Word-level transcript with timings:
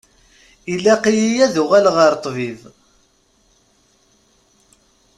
Ilaq-iyi 0.73 1.37
ad 1.45 1.55
uɣaleɣ 1.63 1.93
ɣer 1.99 2.13
ṭṭbib. 2.19 2.61